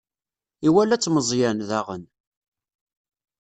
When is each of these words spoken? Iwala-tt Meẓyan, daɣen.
Iwala-tt 0.67 1.11
Meẓyan, 1.11 1.57
daɣen. 1.69 2.03